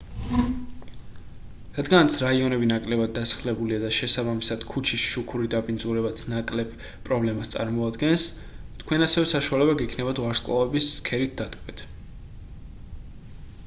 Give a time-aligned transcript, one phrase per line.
[1.79, 6.73] რადგანაც რაიონები ნაკლებად დასახლებულია და შესაბამისად ქუჩის შუქური დაბინძურებაც ნაკლებ
[7.11, 8.25] პრობლემას წარმოადგენს
[8.81, 11.85] თქვენ ასევე საშუალება გექნებათ ვარსკვლავების ცქერით დატკბეთ